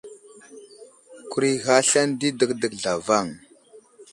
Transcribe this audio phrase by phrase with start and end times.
[1.29, 3.27] Kuray ghay aslane di dəkdək zlavaŋ.